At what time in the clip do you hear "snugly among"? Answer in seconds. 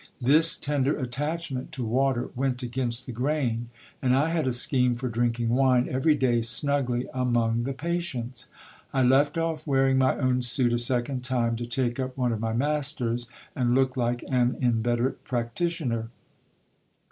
6.41-7.65